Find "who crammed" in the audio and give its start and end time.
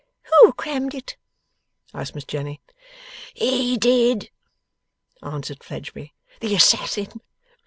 0.41-0.95